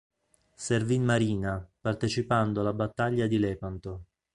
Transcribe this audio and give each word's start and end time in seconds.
Servì 0.55 0.95
in 0.95 1.03
marina, 1.03 1.63
partecipando 1.79 2.61
alla 2.61 2.73
battaglia 2.73 3.27
di 3.27 3.37
Lepanto. 3.37 4.05